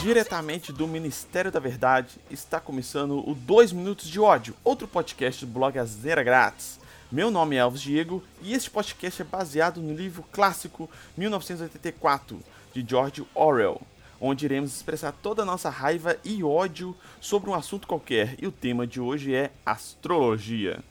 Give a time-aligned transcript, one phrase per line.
[0.00, 5.52] Diretamente do Ministério da Verdade, está começando o 2 Minutos de Ódio, outro podcast do
[5.52, 6.80] blog Azera Grátis.
[7.12, 12.40] Meu nome é Alves Diego e este podcast é baseado no livro clássico 1984
[12.72, 13.82] de George Orwell,
[14.18, 18.36] onde iremos expressar toda a nossa raiva e ódio sobre um assunto qualquer.
[18.40, 20.82] E o tema de hoje é astrologia.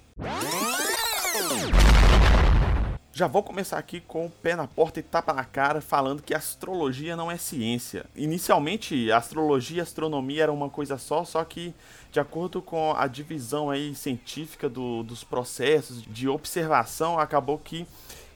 [3.20, 6.34] Já vou começar aqui com o pé na porta e tapa na cara, falando que
[6.34, 8.05] astrologia não é ciência.
[8.16, 11.75] Inicialmente, astrologia e astronomia eram uma coisa só, só que
[12.13, 17.85] de acordo com a divisão aí científica do, dos processos de observação, acabou que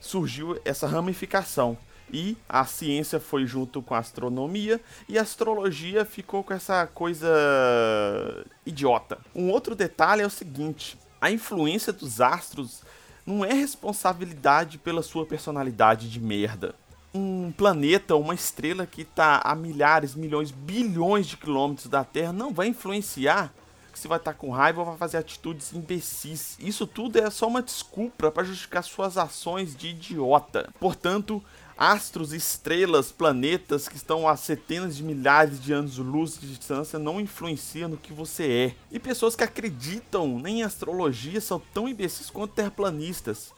[0.02, 1.78] surgiu essa ramificação.
[2.12, 7.34] E a ciência foi junto com a astronomia e a astrologia ficou com essa coisa
[8.66, 9.18] idiota.
[9.34, 12.84] Um outro detalhe é o seguinte: a influência dos astros
[13.26, 16.76] não é responsabilidade pela sua personalidade de merda.
[17.14, 22.54] Um planeta, uma estrela que está a milhares, milhões, bilhões de quilômetros da Terra não
[22.54, 23.54] vai influenciar
[23.94, 26.58] que você vai estar com raiva ou vai fazer atitudes imbecis.
[26.60, 30.70] Isso tudo é só uma desculpa para justificar suas ações de idiota.
[30.80, 31.42] Portanto,
[31.78, 37.90] astros, estrelas, planetas que estão a centenas de milhares de anos-luz de distância não influenciam
[37.90, 38.76] no que você é.
[38.92, 43.54] E pessoas que acreditam em astrologia são tão imbecis quanto terraplanistas,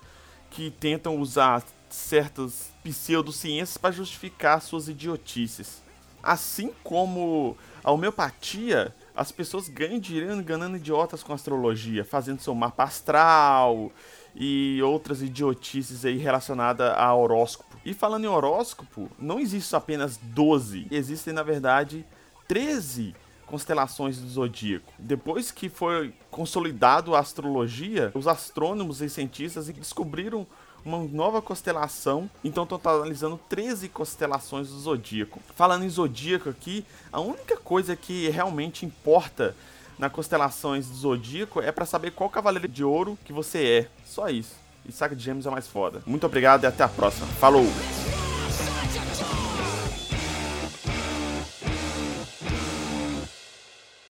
[0.52, 5.82] que tentam usar certas pseudociências para justificar suas idiotices.
[6.22, 12.84] Assim como a homeopatia, as pessoas ganham dinheiro enganando idiotas com astrologia, fazendo seu mapa
[12.84, 13.92] astral
[14.36, 17.78] e outras idiotices aí relacionadas a horóscopo.
[17.86, 22.06] E falando em horóscopo, não existe apenas 12, existem na verdade
[22.48, 24.92] 13 constelações do zodíaco.
[24.98, 30.46] Depois que foi consolidado a astrologia, os astrônomos e cientistas descobriram
[30.84, 35.42] uma nova constelação, então estão analisando 13 constelações do zodíaco.
[35.56, 39.54] Falando em zodíaco aqui, a única coisa que realmente importa
[39.98, 43.88] na constelações do zodíaco é para saber qual cavaleiro de ouro que você é.
[44.06, 44.56] Só isso.
[44.88, 46.02] E saca de gêmeos é mais foda.
[46.06, 47.26] Muito obrigado e até a próxima.
[47.28, 47.66] Falou!